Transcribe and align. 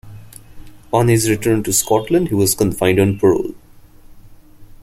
On 0.91 1.09
his 1.09 1.29
return 1.29 1.61
to 1.61 1.71
Scotland 1.71 2.29
he 2.29 2.33
was 2.33 2.55
confined 2.55 2.99
on 2.99 3.19
parole. 3.19 3.53